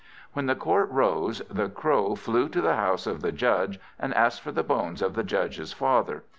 [0.33, 4.41] When the court rose, the Crow flew to the house of the Judge, and asked
[4.41, 6.23] for the bones of the Judge's father.